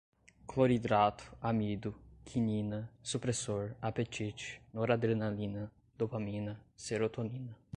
[0.47, 1.93] cloridrato, amido,
[2.25, 7.55] quinina, supressor, apetite, noradrenalina, dopamina, serotonina